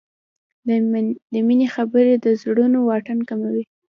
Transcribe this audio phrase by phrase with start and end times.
[1.33, 3.63] د مینې خبرې د زړونو واټن کموي.